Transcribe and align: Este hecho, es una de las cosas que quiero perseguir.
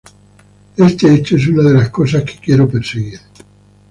Este 0.77 1.13
hecho, 1.13 1.35
es 1.35 1.45
una 1.47 1.61
de 1.61 1.75
las 1.75 1.89
cosas 1.91 2.23
que 2.23 2.39
quiero 2.41 2.67
perseguir. 2.67 3.19